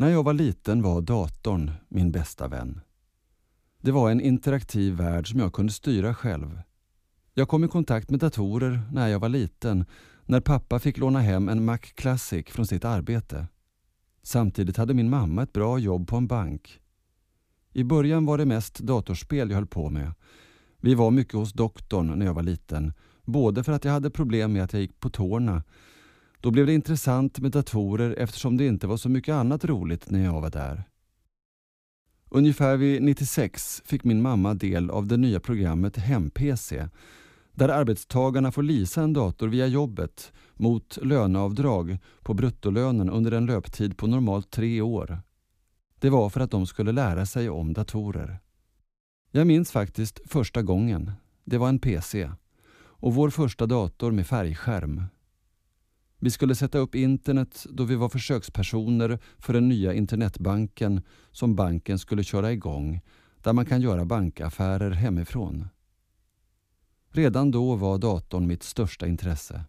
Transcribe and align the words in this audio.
När 0.00 0.10
jag 0.10 0.22
var 0.22 0.32
liten 0.32 0.82
var 0.82 1.00
datorn 1.00 1.70
min 1.88 2.12
bästa 2.12 2.48
vän. 2.48 2.80
Det 3.82 3.92
var 3.92 4.10
en 4.10 4.20
interaktiv 4.20 4.94
värld 4.94 5.30
som 5.30 5.40
jag 5.40 5.52
kunde 5.52 5.72
styra 5.72 6.14
själv. 6.14 6.60
Jag 7.34 7.48
kom 7.48 7.64
i 7.64 7.68
kontakt 7.68 8.10
med 8.10 8.20
datorer 8.20 8.82
när 8.92 9.08
jag 9.08 9.18
var 9.18 9.28
liten, 9.28 9.84
när 10.24 10.40
pappa 10.40 10.78
fick 10.78 10.98
låna 10.98 11.20
hem 11.20 11.48
en 11.48 11.64
Mac 11.64 11.78
Classic 11.78 12.46
från 12.46 12.66
sitt 12.66 12.84
arbete. 12.84 13.46
Samtidigt 14.22 14.76
hade 14.76 14.94
min 14.94 15.10
mamma 15.10 15.42
ett 15.42 15.52
bra 15.52 15.78
jobb 15.78 16.08
på 16.08 16.16
en 16.16 16.26
bank. 16.26 16.80
I 17.72 17.84
början 17.84 18.26
var 18.26 18.38
det 18.38 18.46
mest 18.46 18.78
datorspel 18.78 19.50
jag 19.50 19.56
höll 19.56 19.66
på 19.66 19.90
med. 19.90 20.12
Vi 20.80 20.94
var 20.94 21.10
mycket 21.10 21.34
hos 21.34 21.52
doktorn 21.52 22.18
när 22.18 22.26
jag 22.26 22.34
var 22.34 22.42
liten, 22.42 22.92
både 23.24 23.64
för 23.64 23.72
att 23.72 23.84
jag 23.84 23.92
hade 23.92 24.10
problem 24.10 24.52
med 24.52 24.64
att 24.64 24.72
jag 24.72 24.82
gick 24.82 25.00
på 25.00 25.10
tårna. 25.10 25.62
Då 26.40 26.50
blev 26.50 26.66
det 26.66 26.74
intressant 26.74 27.38
med 27.38 27.52
datorer 27.52 28.14
eftersom 28.18 28.56
det 28.56 28.66
inte 28.66 28.86
var 28.86 28.96
så 28.96 29.08
mycket 29.08 29.32
annat 29.32 29.64
roligt 29.64 30.10
när 30.10 30.24
jag 30.24 30.40
var 30.40 30.50
där. 30.50 30.84
Ungefär 32.28 32.76
vid 32.76 33.02
96 33.02 33.82
fick 33.84 34.04
min 34.04 34.22
mamma 34.22 34.54
del 34.54 34.90
av 34.90 35.06
det 35.06 35.16
nya 35.16 35.40
programmet 35.40 35.96
Hem-PC 35.96 36.88
där 37.52 37.68
arbetstagarna 37.68 38.52
får 38.52 38.62
lisa 38.62 39.02
en 39.02 39.12
dator 39.12 39.48
via 39.48 39.66
jobbet 39.66 40.32
mot 40.54 40.98
löneavdrag 41.02 41.98
på 42.22 42.34
bruttolönen 42.34 43.10
under 43.10 43.32
en 43.32 43.46
löptid 43.46 43.96
på 43.96 44.06
normalt 44.06 44.50
tre 44.50 44.80
år. 44.80 45.18
Det 45.98 46.10
var 46.10 46.30
för 46.30 46.40
att 46.40 46.50
de 46.50 46.66
skulle 46.66 46.92
lära 46.92 47.26
sig 47.26 47.50
om 47.50 47.72
datorer. 47.72 48.38
Jag 49.30 49.46
minns 49.46 49.70
faktiskt 49.70 50.20
första 50.24 50.62
gången. 50.62 51.12
Det 51.44 51.58
var 51.58 51.68
en 51.68 51.78
PC 51.78 52.30
och 52.82 53.14
vår 53.14 53.30
första 53.30 53.66
dator 53.66 54.10
med 54.10 54.26
färgskärm. 54.26 55.02
Vi 56.22 56.30
skulle 56.30 56.54
sätta 56.54 56.78
upp 56.78 56.94
internet 56.94 57.66
då 57.70 57.84
vi 57.84 57.94
var 57.94 58.08
försökspersoner 58.08 59.18
för 59.38 59.52
den 59.52 59.68
nya 59.68 59.94
internetbanken 59.94 61.02
som 61.30 61.54
banken 61.54 61.98
skulle 61.98 62.24
köra 62.24 62.52
igång, 62.52 63.00
där 63.42 63.52
man 63.52 63.66
kan 63.66 63.80
göra 63.80 64.04
bankaffärer 64.04 64.90
hemifrån. 64.90 65.68
Redan 67.12 67.50
då 67.50 67.74
var 67.76 67.98
datorn 67.98 68.46
mitt 68.46 68.62
största 68.62 69.06
intresse. 69.06 69.64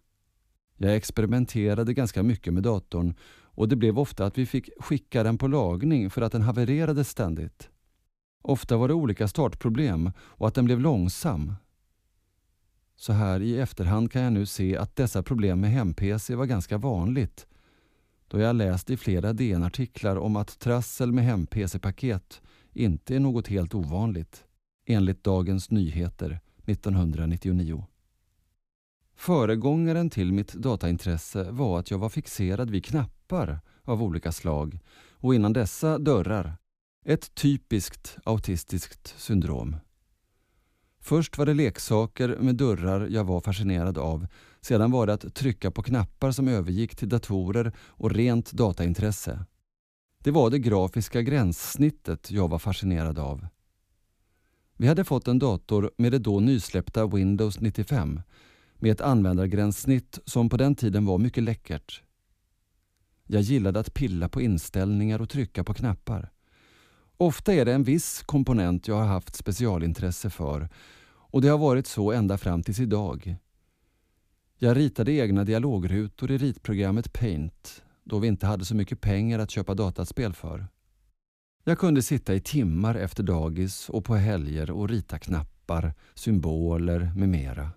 Jag 0.77 0.95
experimenterade 0.95 1.93
ganska 1.93 2.23
mycket 2.23 2.53
med 2.53 2.63
datorn 2.63 3.15
och 3.43 3.69
det 3.69 3.75
blev 3.75 3.99
ofta 3.99 4.25
att 4.25 4.37
vi 4.37 4.45
fick 4.45 4.69
skicka 4.79 5.23
den 5.23 5.37
på 5.37 5.47
lagning 5.47 6.09
för 6.09 6.21
att 6.21 6.31
den 6.31 6.41
havererade 6.41 7.03
ständigt. 7.03 7.69
Ofta 8.41 8.77
var 8.77 8.87
det 8.87 8.93
olika 8.93 9.27
startproblem 9.27 10.11
och 10.19 10.47
att 10.47 10.55
den 10.55 10.65
blev 10.65 10.79
långsam. 10.79 11.53
Så 13.01 13.13
här 13.13 13.41
i 13.41 13.59
efterhand 13.59 14.11
kan 14.11 14.21
jag 14.21 14.33
nu 14.33 14.45
se 14.45 14.77
att 14.77 14.95
dessa 14.95 15.23
problem 15.23 15.59
med 15.59 15.71
hem-PC 15.71 16.35
var 16.35 16.45
ganska 16.45 16.77
vanligt 16.77 17.47
då 18.27 18.39
jag 18.39 18.55
läst 18.55 18.89
i 18.89 18.97
flera 18.97 19.33
DN-artiklar 19.33 20.15
om 20.15 20.35
att 20.35 20.59
trassel 20.59 21.11
med 21.11 21.23
hem-PC-paket 21.23 22.41
inte 22.73 23.15
är 23.15 23.19
något 23.19 23.47
helt 23.47 23.75
ovanligt, 23.75 24.43
enligt 24.85 25.23
Dagens 25.23 25.71
Nyheter 25.71 26.39
1999. 26.65 27.85
Föregångaren 29.15 30.09
till 30.09 30.33
mitt 30.33 30.53
dataintresse 30.53 31.51
var 31.51 31.79
att 31.79 31.91
jag 31.91 31.97
var 31.97 32.09
fixerad 32.09 32.69
vid 32.69 32.85
knappar 32.85 33.59
av 33.83 34.03
olika 34.03 34.31
slag 34.31 34.79
och 35.11 35.35
innan 35.35 35.53
dessa 35.53 35.97
dörrar. 35.97 36.57
Ett 37.05 37.35
typiskt 37.35 38.17
autistiskt 38.23 39.19
syndrom. 39.19 39.75
Först 41.01 41.37
var 41.37 41.45
det 41.45 41.53
leksaker 41.53 42.37
med 42.39 42.55
dörrar 42.55 43.07
jag 43.07 43.23
var 43.23 43.41
fascinerad 43.41 43.97
av. 43.97 44.27
Sedan 44.61 44.91
var 44.91 45.07
det 45.07 45.13
att 45.13 45.35
trycka 45.35 45.71
på 45.71 45.83
knappar 45.83 46.31
som 46.31 46.47
övergick 46.47 46.95
till 46.95 47.09
datorer 47.09 47.71
och 47.79 48.11
rent 48.11 48.51
dataintresse. 48.51 49.45
Det 50.23 50.31
var 50.31 50.49
det 50.49 50.59
grafiska 50.59 51.21
gränssnittet 51.21 52.31
jag 52.31 52.47
var 52.47 52.59
fascinerad 52.59 53.19
av. 53.19 53.47
Vi 54.77 54.87
hade 54.87 55.03
fått 55.03 55.27
en 55.27 55.39
dator 55.39 55.91
med 55.97 56.11
det 56.11 56.19
då 56.19 56.39
nysläppta 56.39 57.07
Windows 57.07 57.59
95 57.59 58.21
med 58.75 58.91
ett 58.91 59.01
användargränssnitt 59.01 60.19
som 60.25 60.49
på 60.49 60.57
den 60.57 60.75
tiden 60.75 61.05
var 61.05 61.17
mycket 61.17 61.43
läckert. 61.43 62.03
Jag 63.27 63.41
gillade 63.41 63.79
att 63.79 63.93
pilla 63.93 64.29
på 64.29 64.41
inställningar 64.41 65.21
och 65.21 65.29
trycka 65.29 65.63
på 65.63 65.73
knappar. 65.73 66.31
Ofta 67.21 67.53
är 67.53 67.65
det 67.65 67.73
en 67.73 67.83
viss 67.83 68.23
komponent 68.23 68.87
jag 68.87 68.95
har 68.95 69.05
haft 69.05 69.35
specialintresse 69.35 70.29
för 70.29 70.69
och 71.05 71.41
det 71.41 71.47
har 71.47 71.57
varit 71.57 71.87
så 71.87 72.11
ända 72.11 72.37
fram 72.37 72.63
tills 72.63 72.79
idag. 72.79 73.35
Jag 74.57 74.77
ritade 74.77 75.11
egna 75.11 75.43
dialogrutor 75.43 76.31
i 76.31 76.37
ritprogrammet 76.37 77.13
Paint 77.13 77.83
då 78.03 78.19
vi 78.19 78.27
inte 78.27 78.45
hade 78.45 78.65
så 78.65 78.75
mycket 78.75 79.01
pengar 79.01 79.39
att 79.39 79.51
köpa 79.51 79.73
dataspel 79.73 80.33
för. 80.33 80.67
Jag 81.63 81.79
kunde 81.79 82.01
sitta 82.01 82.33
i 82.33 82.39
timmar 82.39 82.95
efter 82.95 83.23
dagis 83.23 83.89
och 83.89 84.05
på 84.05 84.15
helger 84.15 84.71
och 84.71 84.89
rita 84.89 85.19
knappar, 85.19 85.93
symboler 86.13 87.11
med 87.15 87.29
mera. 87.29 87.69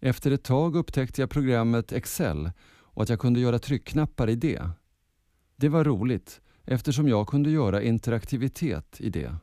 Efter 0.00 0.30
ett 0.30 0.44
tag 0.44 0.76
upptäckte 0.76 1.20
jag 1.20 1.30
programmet 1.30 1.92
Excel 1.92 2.50
och 2.68 3.02
att 3.02 3.08
jag 3.08 3.20
kunde 3.20 3.40
göra 3.40 3.58
tryckknappar 3.58 4.28
i 4.28 4.34
det. 4.34 4.70
Det 5.56 5.68
var 5.68 5.84
roligt 5.84 6.40
eftersom 6.70 7.08
jag 7.08 7.28
kunde 7.28 7.50
göra 7.50 7.82
interaktivitet 7.82 9.00
i 9.00 9.10
det. 9.10 9.36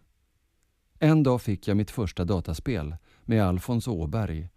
En 0.99 1.23
dag 1.23 1.41
fick 1.41 1.67
jag 1.67 1.77
mitt 1.77 1.91
första 1.91 2.25
dataspel 2.25 2.95
med 3.23 3.43
Alfons 3.43 3.87
Åberg. 3.87 4.49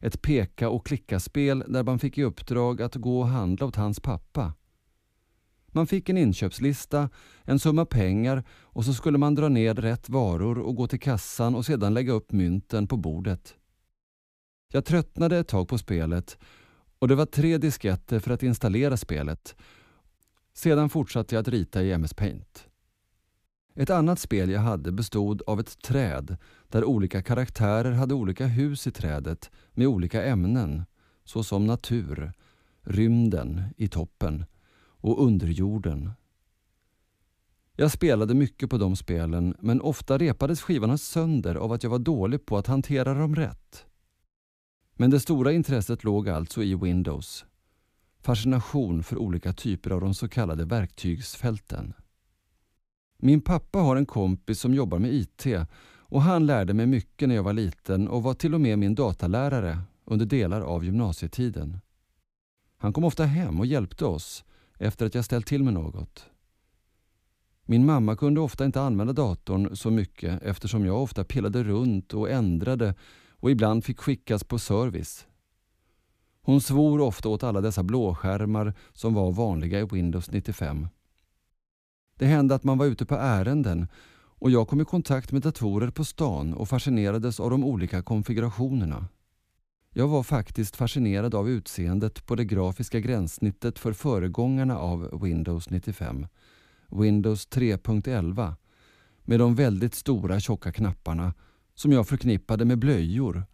Ett 0.00 0.22
peka 0.22 0.68
och 0.68 0.86
klicka-spel 0.86 1.64
där 1.68 1.82
man 1.82 1.98
fick 1.98 2.18
i 2.18 2.22
uppdrag 2.22 2.82
att 2.82 2.94
gå 2.94 3.20
och 3.20 3.26
handla 3.26 3.66
åt 3.66 3.76
hans 3.76 4.00
pappa. 4.00 4.52
Man 5.66 5.86
fick 5.86 6.08
en 6.08 6.18
inköpslista, 6.18 7.10
en 7.42 7.58
summa 7.58 7.84
pengar 7.84 8.44
och 8.50 8.84
så 8.84 8.94
skulle 8.94 9.18
man 9.18 9.34
dra 9.34 9.48
ner 9.48 9.74
rätt 9.74 10.08
varor 10.08 10.58
och 10.58 10.76
gå 10.76 10.86
till 10.86 11.00
kassan 11.00 11.54
och 11.54 11.66
sedan 11.66 11.94
lägga 11.94 12.12
upp 12.12 12.32
mynten 12.32 12.86
på 12.86 12.96
bordet. 12.96 13.54
Jag 14.72 14.84
tröttnade 14.84 15.38
ett 15.38 15.48
tag 15.48 15.68
på 15.68 15.78
spelet 15.78 16.38
och 16.98 17.08
det 17.08 17.14
var 17.14 17.26
tre 17.26 17.58
disketter 17.58 18.18
för 18.18 18.30
att 18.30 18.42
installera 18.42 18.96
spelet. 18.96 19.56
Sedan 20.54 20.88
fortsatte 20.88 21.34
jag 21.34 21.40
att 21.40 21.48
rita 21.48 21.82
i 21.82 21.92
MS 21.92 22.14
Paint. 22.14 22.68
Ett 23.74 23.90
annat 23.90 24.18
spel 24.18 24.50
jag 24.50 24.60
hade 24.60 24.92
bestod 24.92 25.42
av 25.46 25.60
ett 25.60 25.82
träd 25.82 26.36
där 26.68 26.84
olika 26.84 27.22
karaktärer 27.22 27.92
hade 27.92 28.14
olika 28.14 28.46
hus 28.46 28.86
i 28.86 28.90
trädet 28.90 29.50
med 29.72 29.86
olika 29.86 30.24
ämnen 30.24 30.84
såsom 31.24 31.66
natur, 31.66 32.32
rymden 32.80 33.62
i 33.76 33.88
toppen 33.88 34.44
och 34.80 35.24
underjorden. 35.24 36.10
Jag 37.76 37.90
spelade 37.90 38.34
mycket 38.34 38.70
på 38.70 38.78
de 38.78 38.96
spelen 38.96 39.56
men 39.60 39.80
ofta 39.80 40.18
repades 40.18 40.62
skivorna 40.62 40.98
sönder 40.98 41.54
av 41.54 41.72
att 41.72 41.82
jag 41.82 41.90
var 41.90 41.98
dålig 41.98 42.46
på 42.46 42.58
att 42.58 42.66
hantera 42.66 43.14
dem 43.14 43.36
rätt. 43.36 43.86
Men 44.96 45.10
det 45.10 45.20
stora 45.20 45.52
intresset 45.52 46.04
låg 46.04 46.28
alltså 46.28 46.62
i 46.62 46.74
Windows. 46.74 47.44
Fascination 48.24 49.02
för 49.02 49.18
olika 49.18 49.52
typer 49.52 49.90
av 49.90 50.00
de 50.00 50.14
så 50.14 50.28
kallade 50.28 50.64
verktygsfälten. 50.64 51.94
Min 53.18 53.40
pappa 53.40 53.78
har 53.78 53.96
en 53.96 54.06
kompis 54.06 54.60
som 54.60 54.74
jobbar 54.74 54.98
med 54.98 55.12
IT 55.12 55.46
och 55.86 56.22
han 56.22 56.46
lärde 56.46 56.74
mig 56.74 56.86
mycket 56.86 57.28
när 57.28 57.34
jag 57.34 57.42
var 57.42 57.52
liten 57.52 58.08
och 58.08 58.22
var 58.22 58.34
till 58.34 58.54
och 58.54 58.60
med 58.60 58.78
min 58.78 58.94
datalärare 58.94 59.78
under 60.04 60.26
delar 60.26 60.60
av 60.60 60.84
gymnasietiden. 60.84 61.78
Han 62.76 62.92
kom 62.92 63.04
ofta 63.04 63.24
hem 63.24 63.60
och 63.60 63.66
hjälpte 63.66 64.04
oss 64.04 64.44
efter 64.78 65.06
att 65.06 65.14
jag 65.14 65.24
ställt 65.24 65.46
till 65.46 65.64
med 65.64 65.74
något. 65.74 66.30
Min 67.66 67.86
mamma 67.86 68.16
kunde 68.16 68.40
ofta 68.40 68.64
inte 68.64 68.80
använda 68.80 69.12
datorn 69.12 69.76
så 69.76 69.90
mycket 69.90 70.42
eftersom 70.42 70.86
jag 70.86 71.02
ofta 71.02 71.24
pillade 71.24 71.64
runt 71.64 72.14
och 72.14 72.30
ändrade 72.30 72.94
och 73.30 73.50
ibland 73.50 73.84
fick 73.84 73.98
skickas 73.98 74.44
på 74.44 74.58
service. 74.58 75.26
Hon 76.46 76.60
svor 76.60 77.00
ofta 77.00 77.28
åt 77.28 77.42
alla 77.42 77.60
dessa 77.60 77.82
blåskärmar 77.82 78.74
som 78.92 79.14
var 79.14 79.32
vanliga 79.32 79.80
i 79.80 79.84
Windows 79.84 80.30
95. 80.30 80.88
Det 82.18 82.26
hände 82.26 82.54
att 82.54 82.64
man 82.64 82.78
var 82.78 82.86
ute 82.86 83.06
på 83.06 83.14
ärenden 83.14 83.88
och 84.38 84.50
jag 84.50 84.68
kom 84.68 84.80
i 84.80 84.84
kontakt 84.84 85.32
med 85.32 85.42
datorer 85.42 85.90
på 85.90 86.04
stan 86.04 86.54
och 86.54 86.68
fascinerades 86.68 87.40
av 87.40 87.50
de 87.50 87.64
olika 87.64 88.02
konfigurationerna. 88.02 89.08
Jag 89.90 90.08
var 90.08 90.22
faktiskt 90.22 90.76
fascinerad 90.76 91.34
av 91.34 91.48
utseendet 91.50 92.26
på 92.26 92.34
det 92.34 92.44
grafiska 92.44 93.00
gränssnittet 93.00 93.78
för 93.78 93.92
föregångarna 93.92 94.78
av 94.78 95.20
Windows 95.22 95.70
95, 95.70 96.26
Windows 96.88 97.48
3.11, 97.48 98.54
med 99.22 99.38
de 99.38 99.54
väldigt 99.54 99.94
stora 99.94 100.40
tjocka 100.40 100.72
knapparna 100.72 101.34
som 101.74 101.92
jag 101.92 102.08
förknippade 102.08 102.64
med 102.64 102.78
blöjor 102.78 103.44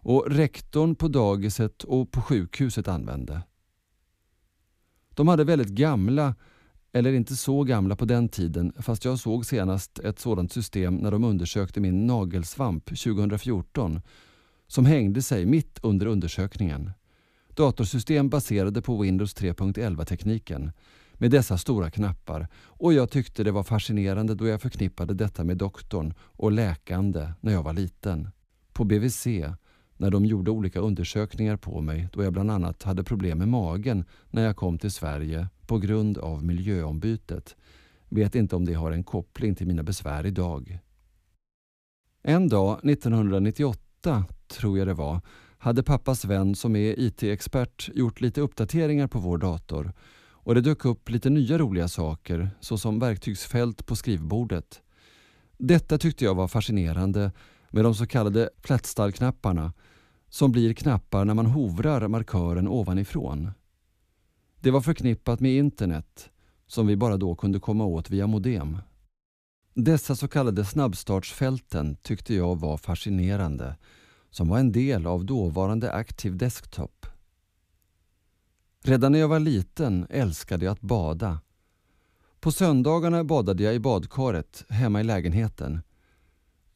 och 0.00 0.26
rektorn 0.30 0.94
på 0.94 1.08
dagiset 1.08 1.84
och 1.84 2.10
på 2.10 2.20
sjukhuset 2.20 2.88
använde. 2.88 3.42
De 5.10 5.28
hade 5.28 5.44
väldigt 5.44 5.68
gamla, 5.68 6.34
eller 6.92 7.12
inte 7.12 7.36
så 7.36 7.64
gamla 7.64 7.96
på 7.96 8.04
den 8.04 8.28
tiden, 8.28 8.72
fast 8.78 9.04
jag 9.04 9.18
såg 9.18 9.46
senast 9.46 9.98
ett 9.98 10.18
sådant 10.18 10.52
system 10.52 10.96
när 10.96 11.10
de 11.10 11.24
undersökte 11.24 11.80
min 11.80 12.06
nagelsvamp 12.06 12.84
2014 12.84 14.00
som 14.66 14.86
hängde 14.86 15.22
sig 15.22 15.46
mitt 15.46 15.78
under 15.82 16.06
undersökningen. 16.06 16.90
Datorsystem 17.48 18.28
baserade 18.28 18.82
på 18.82 19.02
Windows 19.02 19.36
3.11-tekniken 19.36 20.72
med 21.14 21.30
dessa 21.30 21.58
stora 21.58 21.90
knappar 21.90 22.48
och 22.56 22.92
jag 22.92 23.10
tyckte 23.10 23.44
det 23.44 23.52
var 23.52 23.62
fascinerande 23.62 24.34
då 24.34 24.46
jag 24.46 24.62
förknippade 24.62 25.14
detta 25.14 25.44
med 25.44 25.56
doktorn 25.56 26.14
och 26.20 26.52
läkande 26.52 27.32
när 27.40 27.52
jag 27.52 27.62
var 27.62 27.72
liten. 27.72 28.28
På 28.72 28.84
BVC, 28.84 29.26
när 29.98 30.10
de 30.10 30.24
gjorde 30.24 30.50
olika 30.50 30.80
undersökningar 30.80 31.56
på 31.56 31.80
mig 31.80 32.08
då 32.12 32.24
jag 32.24 32.32
bland 32.32 32.50
annat 32.50 32.82
hade 32.82 33.04
problem 33.04 33.38
med 33.38 33.48
magen 33.48 34.04
när 34.30 34.44
jag 34.44 34.56
kom 34.56 34.78
till 34.78 34.90
Sverige 34.90 35.48
på 35.66 35.78
grund 35.78 36.18
av 36.18 36.44
miljöombytet. 36.44 37.56
Vet 38.08 38.34
inte 38.34 38.56
om 38.56 38.64
det 38.64 38.74
har 38.74 38.92
en 38.92 39.04
koppling 39.04 39.54
till 39.54 39.66
mina 39.66 39.82
besvär 39.82 40.26
idag. 40.26 40.78
En 42.22 42.48
dag 42.48 42.80
1998, 42.84 44.24
tror 44.48 44.78
jag 44.78 44.86
det 44.86 44.94
var, 44.94 45.20
hade 45.58 45.82
pappas 45.82 46.24
vän 46.24 46.54
som 46.54 46.76
är 46.76 47.00
IT-expert 47.00 47.90
gjort 47.94 48.20
lite 48.20 48.40
uppdateringar 48.40 49.06
på 49.06 49.18
vår 49.18 49.38
dator 49.38 49.92
och 50.48 50.54
det 50.54 50.60
dök 50.60 50.84
upp 50.84 51.10
lite 51.10 51.30
nya 51.30 51.58
roliga 51.58 51.88
saker 51.88 52.50
såsom 52.60 52.98
verktygsfält 52.98 53.86
på 53.86 53.96
skrivbordet. 53.96 54.82
Detta 55.58 55.98
tyckte 55.98 56.24
jag 56.24 56.34
var 56.34 56.48
fascinerande 56.48 57.32
med 57.70 57.84
de 57.84 57.94
så 57.94 58.06
kallade 58.06 58.50
flätstallknapparna 58.62 59.72
knapparna 59.72 59.72
som 60.28 60.52
blir 60.52 60.74
knappar 60.74 61.24
när 61.24 61.34
man 61.34 61.46
hovrar 61.46 62.08
markören 62.08 62.68
ovanifrån. 62.68 63.50
Det 64.60 64.70
var 64.70 64.80
förknippat 64.80 65.40
med 65.40 65.52
internet 65.52 66.30
som 66.66 66.86
vi 66.86 66.96
bara 66.96 67.16
då 67.16 67.34
kunde 67.34 67.60
komma 67.60 67.84
åt 67.84 68.10
via 68.10 68.26
modem. 68.26 68.78
Dessa 69.74 70.16
så 70.16 70.28
kallade 70.28 70.64
snabbstartsfälten 70.64 71.96
tyckte 72.02 72.34
jag 72.34 72.60
var 72.60 72.76
fascinerande 72.76 73.76
som 74.30 74.48
var 74.48 74.58
en 74.58 74.72
del 74.72 75.06
av 75.06 75.24
dåvarande 75.24 75.92
Active 75.92 76.36
Desktop. 76.36 77.06
Redan 78.84 79.12
när 79.12 79.18
jag 79.18 79.28
var 79.28 79.40
liten 79.40 80.06
älskade 80.10 80.64
jag 80.64 80.72
att 80.72 80.80
bada. 80.80 81.40
På 82.40 82.52
söndagarna 82.52 83.24
badade 83.24 83.62
jag 83.62 83.74
i 83.74 83.78
badkaret 83.78 84.64
hemma 84.68 85.00
i 85.00 85.04
lägenheten. 85.04 85.80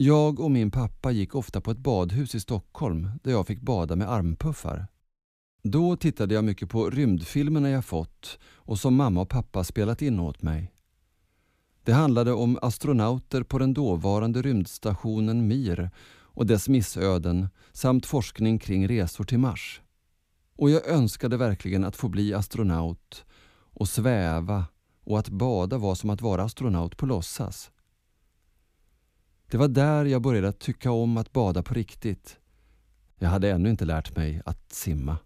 Jag 0.04 0.40
och 0.40 0.50
min 0.50 0.70
pappa 0.70 1.10
gick 1.10 1.34
ofta 1.34 1.60
på 1.60 1.70
ett 1.70 1.78
badhus 1.78 2.34
i 2.34 2.40
Stockholm 2.40 3.10
där 3.22 3.30
jag 3.30 3.46
fick 3.46 3.60
bada 3.60 3.96
med 3.96 4.10
armpuffar. 4.10 4.86
Då 5.62 5.96
tittade 5.96 6.34
jag 6.34 6.44
mycket 6.44 6.68
på 6.68 6.90
rymdfilmerna 6.90 7.70
jag 7.70 7.84
fått 7.84 8.38
och 8.44 8.78
som 8.78 8.94
mamma 8.94 9.20
och 9.20 9.28
pappa 9.28 9.64
spelat 9.64 10.02
in 10.02 10.20
åt 10.20 10.42
mig. 10.42 10.72
Det 11.84 11.92
handlade 11.92 12.32
om 12.32 12.58
astronauter 12.62 13.42
på 13.42 13.58
den 13.58 13.74
dåvarande 13.74 14.42
rymdstationen 14.42 15.48
Mir 15.48 15.90
och 16.10 16.46
dess 16.46 16.68
missöden 16.68 17.48
samt 17.72 18.06
forskning 18.06 18.58
kring 18.58 18.88
resor 18.88 19.24
till 19.24 19.38
Mars. 19.38 19.80
Och 20.56 20.70
jag 20.70 20.88
önskade 20.88 21.36
verkligen 21.36 21.84
att 21.84 21.96
få 21.96 22.08
bli 22.08 22.34
astronaut 22.34 23.24
och 23.74 23.88
sväva 23.88 24.64
och 25.04 25.18
att 25.18 25.28
bada 25.28 25.78
var 25.78 25.94
som 25.94 26.10
att 26.10 26.22
vara 26.22 26.42
astronaut 26.42 26.96
på 26.96 27.06
låtsas. 27.06 27.70
Det 29.52 29.58
var 29.58 29.68
där 29.68 30.04
jag 30.04 30.22
började 30.22 30.52
tycka 30.52 30.90
om 30.90 31.16
att 31.16 31.32
bada 31.32 31.62
på 31.62 31.74
riktigt. 31.74 32.38
Jag 33.18 33.28
hade 33.28 33.50
ännu 33.50 33.70
inte 33.70 33.84
lärt 33.84 34.16
mig 34.16 34.42
att 34.44 34.72
simma. 34.72 35.16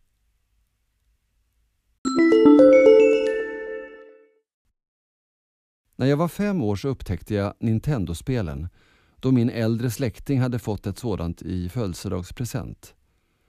När 5.97 6.07
jag 6.07 6.17
var 6.17 6.29
fem 6.29 6.63
år 6.63 6.77
så 6.77 6.89
upptäckte 6.89 7.35
jag 7.35 7.55
Nintendo-spelen 7.61 8.69
då 9.17 9.33
min 9.33 9.51
äldre 9.51 9.91
släkting 9.91 10.41
hade 10.41 10.59
fått 10.59 10.87
ett 10.87 10.99
sådant 10.99 11.43
i 11.43 11.69
födelsedagspresent. 11.69 12.95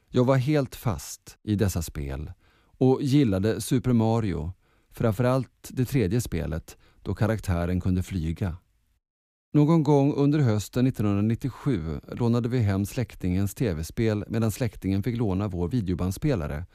Jag 0.10 0.26
var 0.26 0.36
helt 0.36 0.76
fast 0.76 1.38
i 1.44 1.56
dessa 1.56 1.82
spel 1.82 2.32
och 2.78 3.02
gillade 3.02 3.62
Super 3.62 3.94
Mario, 3.94 4.54
framförallt 4.92 5.70
det 5.70 5.86
tredje 5.86 6.22
spelet 6.22 6.78
då 7.02 7.16
karaktären 7.16 7.82
kunde 7.82 8.04
flyga. 8.04 8.58
Någon 9.58 9.84
gång 9.84 10.14
under 10.14 10.40
hösten 10.40 10.88
1997 10.88 12.00
lånade 12.12 12.50
vi 12.50 12.60
hem 12.60 12.86
släktingens 12.86 13.56
tv-spel 13.56 14.26
medan 14.28 14.52
släktingen 14.52 15.04
fick 15.04 15.18
låna 15.18 15.48
vår 15.48 15.68
videobandspelare 15.68 16.66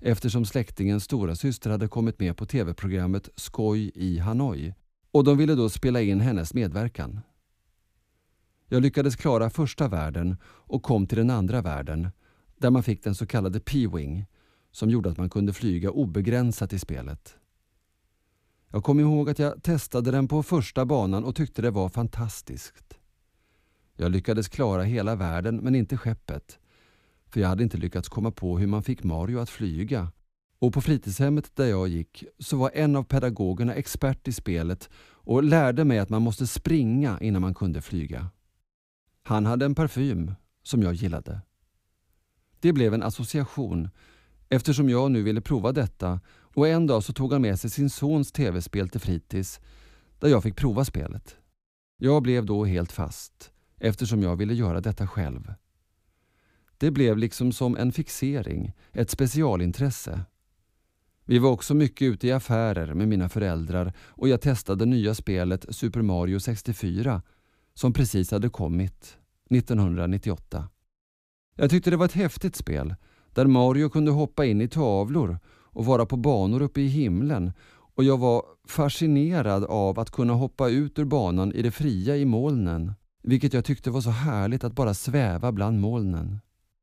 eftersom 0.00 0.44
släktingens 0.44 1.04
stora 1.04 1.34
syster 1.34 1.70
hade 1.70 1.88
kommit 1.88 2.20
med 2.20 2.36
på 2.36 2.46
tv-programmet 2.46 3.28
Skoj 3.36 3.92
i 3.94 4.18
Hanoi 4.18 4.74
och 5.10 5.24
de 5.24 5.38
ville 5.38 5.54
då 5.54 5.68
spela 5.68 6.00
in 6.00 6.20
hennes 6.20 6.54
medverkan. 6.54 7.20
Jag 8.68 8.82
lyckades 8.82 9.16
klara 9.16 9.50
första 9.50 9.88
världen 9.88 10.36
och 10.44 10.82
kom 10.82 11.06
till 11.06 11.18
den 11.18 11.30
andra 11.30 11.62
världen 11.62 12.08
där 12.58 12.70
man 12.70 12.82
fick 12.82 13.04
den 13.04 13.14
så 13.14 13.26
kallade 13.26 13.60
P-Wing 13.60 14.26
som 14.72 14.90
gjorde 14.90 15.10
att 15.10 15.18
man 15.18 15.30
kunde 15.30 15.52
flyga 15.52 15.90
obegränsat 15.90 16.72
i 16.72 16.78
spelet. 16.78 17.36
Jag 18.74 18.84
kommer 18.84 19.02
ihåg 19.02 19.30
att 19.30 19.38
jag 19.38 19.62
testade 19.62 20.10
den 20.10 20.28
på 20.28 20.42
första 20.42 20.84
banan 20.84 21.24
och 21.24 21.36
tyckte 21.36 21.62
det 21.62 21.70
var 21.70 21.88
fantastiskt. 21.88 22.98
Jag 23.96 24.12
lyckades 24.12 24.48
klara 24.48 24.82
hela 24.82 25.16
världen 25.16 25.56
men 25.56 25.74
inte 25.74 25.96
skeppet. 25.96 26.58
För 27.26 27.40
jag 27.40 27.48
hade 27.48 27.62
inte 27.62 27.76
lyckats 27.76 28.08
komma 28.08 28.30
på 28.30 28.58
hur 28.58 28.66
man 28.66 28.82
fick 28.82 29.04
Mario 29.04 29.38
att 29.38 29.50
flyga. 29.50 30.12
Och 30.58 30.72
på 30.72 30.80
fritidshemmet 30.80 31.56
där 31.56 31.66
jag 31.66 31.88
gick 31.88 32.24
så 32.38 32.56
var 32.56 32.70
en 32.74 32.96
av 32.96 33.02
pedagogerna 33.02 33.74
expert 33.74 34.28
i 34.28 34.32
spelet 34.32 34.90
och 35.06 35.42
lärde 35.42 35.84
mig 35.84 35.98
att 35.98 36.08
man 36.08 36.22
måste 36.22 36.46
springa 36.46 37.18
innan 37.20 37.42
man 37.42 37.54
kunde 37.54 37.82
flyga. 37.82 38.30
Han 39.22 39.46
hade 39.46 39.64
en 39.64 39.74
parfym 39.74 40.34
som 40.62 40.82
jag 40.82 40.94
gillade. 40.94 41.40
Det 42.60 42.72
blev 42.72 42.94
en 42.94 43.02
association 43.02 43.88
eftersom 44.48 44.88
jag 44.88 45.10
nu 45.10 45.22
ville 45.22 45.40
prova 45.40 45.72
detta 45.72 46.20
och 46.54 46.68
en 46.68 46.86
dag 46.86 47.04
så 47.04 47.12
tog 47.12 47.32
han 47.32 47.42
med 47.42 47.60
sig 47.60 47.70
sin 47.70 47.90
sons 47.90 48.32
tv-spel 48.32 48.88
till 48.88 49.00
fritids 49.00 49.60
där 50.18 50.28
jag 50.28 50.42
fick 50.42 50.56
prova 50.56 50.84
spelet. 50.84 51.36
Jag 51.96 52.22
blev 52.22 52.46
då 52.46 52.64
helt 52.64 52.92
fast 52.92 53.52
eftersom 53.78 54.22
jag 54.22 54.36
ville 54.36 54.54
göra 54.54 54.80
detta 54.80 55.06
själv. 55.06 55.54
Det 56.78 56.90
blev 56.90 57.18
liksom 57.18 57.52
som 57.52 57.76
en 57.76 57.92
fixering, 57.92 58.72
ett 58.92 59.10
specialintresse. 59.10 60.20
Vi 61.24 61.38
var 61.38 61.50
också 61.50 61.74
mycket 61.74 62.06
ute 62.06 62.26
i 62.26 62.32
affärer 62.32 62.94
med 62.94 63.08
mina 63.08 63.28
föräldrar 63.28 63.92
och 63.98 64.28
jag 64.28 64.40
testade 64.40 64.86
nya 64.86 65.14
spelet 65.14 65.66
Super 65.68 66.02
Mario 66.02 66.40
64 66.40 67.22
som 67.74 67.92
precis 67.92 68.30
hade 68.30 68.48
kommit 68.48 69.18
1998. 69.50 70.68
Jag 71.56 71.70
tyckte 71.70 71.90
det 71.90 71.96
var 71.96 72.04
ett 72.04 72.12
häftigt 72.12 72.56
spel 72.56 72.94
där 73.32 73.46
Mario 73.46 73.88
kunde 73.88 74.10
hoppa 74.10 74.44
in 74.44 74.60
i 74.60 74.68
tavlor 74.68 75.38
och 75.74 75.84
vara 75.84 76.06
på 76.06 76.16
banor 76.16 76.62
uppe 76.62 76.80
i 76.80 76.86
himlen 76.86 77.52
och 77.94 78.04
jag 78.04 78.18
var 78.18 78.42
fascinerad 78.68 79.64
av 79.64 79.98
att 79.98 80.10
kunna 80.10 80.32
hoppa 80.32 80.68
ut 80.68 80.98
ur 80.98 81.04
banan 81.04 81.52
i 81.52 81.62
det 81.62 81.70
fria 81.70 82.16
i 82.16 82.24
molnen, 82.24 82.92
vilket 83.22 83.52
jag 83.52 83.64
tyckte 83.64 83.90
var 83.90 84.00
så 84.00 84.10
härligt 84.10 84.64
att 84.64 84.72
bara 84.72 84.94
sväva 84.94 85.52
bland 85.52 85.80
molnen. 85.80 86.40